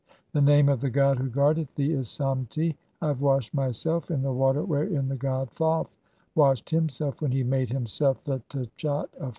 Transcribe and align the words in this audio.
The 0.33 0.41
name 0.41 0.67
of 0.67 0.81
the 0.81 0.89
"god 0.89 1.19
who 1.19 1.29
guardeth 1.29 1.75
thee 1.75 1.93
is 1.93 2.07
Samti. 2.07 2.75
I 3.03 3.09
have 3.09 3.21
washed 3.21 3.53
myself 3.53 4.09
in 4.09 4.23
the 4.23 4.31
"water 4.33 4.63
wherein 4.63 5.09
the 5.09 5.15
god 5.15 5.51
Thoth 5.51 5.95
washed 6.33 6.71
himself 6.71 7.21
when 7.21 7.31
he 7.31 7.43
made 7.43 7.69
"himself 7.69 8.23
the 8.23 8.39
tchat 8.49 9.13
of 9.13 9.19
Horus. 9.19 9.29